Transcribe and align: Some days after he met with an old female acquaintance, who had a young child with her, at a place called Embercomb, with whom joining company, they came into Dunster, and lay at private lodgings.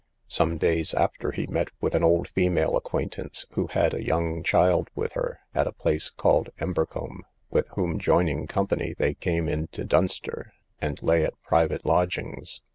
Some 0.27 0.57
days 0.57 0.95
after 0.95 1.31
he 1.31 1.45
met 1.45 1.67
with 1.79 1.93
an 1.93 2.03
old 2.03 2.27
female 2.27 2.75
acquaintance, 2.75 3.45
who 3.51 3.67
had 3.67 3.93
a 3.93 4.03
young 4.03 4.41
child 4.41 4.89
with 4.95 5.13
her, 5.13 5.41
at 5.53 5.67
a 5.67 5.71
place 5.71 6.09
called 6.09 6.49
Embercomb, 6.59 7.21
with 7.51 7.67
whom 7.75 7.99
joining 7.99 8.47
company, 8.47 8.95
they 8.97 9.13
came 9.13 9.47
into 9.47 9.83
Dunster, 9.85 10.53
and 10.81 10.99
lay 11.03 11.23
at 11.23 11.39
private 11.43 11.85
lodgings. 11.85 12.61